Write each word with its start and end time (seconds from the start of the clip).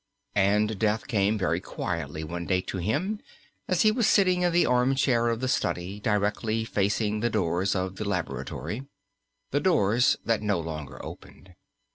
And 0.33 0.79
death 0.79 1.05
came 1.07 1.37
very 1.37 1.59
quietly 1.59 2.23
one 2.23 2.47
day 2.47 2.61
to 2.61 2.79
him, 2.79 3.19
as 3.67 3.83
he 3.83 3.91
was 3.91 4.07
sitting 4.07 4.41
in 4.41 4.51
the 4.51 4.65
arm 4.65 4.95
chair 4.95 5.27
of 5.27 5.41
the 5.41 5.47
study, 5.47 5.99
directly 5.99 6.65
facing 6.65 7.19
the 7.19 7.29
doors 7.29 7.75
of 7.75 7.97
the 7.97 8.05
laboratory 8.09 8.87
the 9.51 9.59
doors 9.59 10.17
that 10.25 10.41
no 10.41 10.59
longer 10.59 10.99
opened. 11.05 11.53